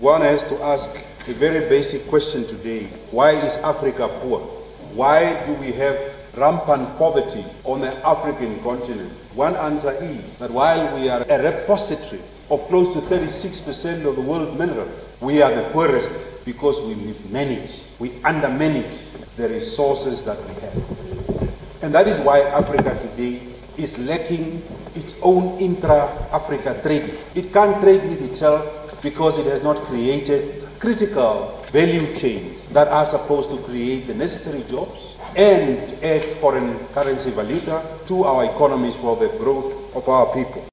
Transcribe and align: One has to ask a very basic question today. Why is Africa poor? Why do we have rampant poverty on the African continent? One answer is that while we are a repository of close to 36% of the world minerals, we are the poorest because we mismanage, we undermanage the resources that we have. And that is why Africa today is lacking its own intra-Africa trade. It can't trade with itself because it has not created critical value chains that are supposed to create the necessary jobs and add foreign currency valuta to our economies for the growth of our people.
One 0.00 0.20
has 0.20 0.46
to 0.48 0.62
ask 0.62 0.90
a 1.26 1.32
very 1.34 1.68
basic 1.68 2.06
question 2.06 2.46
today. 2.46 2.84
Why 3.10 3.32
is 3.32 3.56
Africa 3.56 4.06
poor? 4.22 4.38
Why 4.94 5.44
do 5.44 5.54
we 5.54 5.72
have 5.72 5.98
rampant 6.36 6.96
poverty 6.98 7.44
on 7.64 7.80
the 7.80 7.90
African 8.06 8.62
continent? 8.62 9.10
One 9.34 9.56
answer 9.56 9.90
is 10.00 10.38
that 10.38 10.52
while 10.52 10.94
we 10.94 11.08
are 11.08 11.22
a 11.28 11.42
repository 11.42 12.20
of 12.48 12.62
close 12.68 12.94
to 12.94 13.00
36% 13.10 14.04
of 14.06 14.14
the 14.14 14.22
world 14.22 14.56
minerals, 14.56 14.88
we 15.20 15.42
are 15.42 15.52
the 15.52 15.68
poorest 15.70 16.12
because 16.44 16.80
we 16.82 16.94
mismanage, 16.94 17.82
we 17.98 18.10
undermanage 18.22 19.00
the 19.36 19.48
resources 19.48 20.24
that 20.24 20.38
we 20.46 20.54
have. 20.62 21.82
And 21.82 21.92
that 21.92 22.06
is 22.06 22.20
why 22.20 22.42
Africa 22.42 22.96
today 23.02 23.42
is 23.76 23.98
lacking 23.98 24.62
its 24.94 25.16
own 25.22 25.58
intra-Africa 25.58 26.82
trade. 26.82 27.18
It 27.34 27.52
can't 27.52 27.82
trade 27.82 28.08
with 28.08 28.22
itself 28.22 28.87
because 29.02 29.38
it 29.38 29.46
has 29.46 29.62
not 29.62 29.76
created 29.86 30.62
critical 30.78 31.64
value 31.70 32.14
chains 32.14 32.66
that 32.68 32.88
are 32.88 33.04
supposed 33.04 33.50
to 33.50 33.58
create 33.64 34.06
the 34.06 34.14
necessary 34.14 34.62
jobs 34.70 35.16
and 35.36 35.78
add 36.02 36.22
foreign 36.40 36.78
currency 36.88 37.30
valuta 37.30 37.82
to 38.06 38.24
our 38.24 38.44
economies 38.44 38.96
for 38.96 39.16
the 39.16 39.28
growth 39.38 39.94
of 39.94 40.08
our 40.08 40.26
people. 40.34 40.64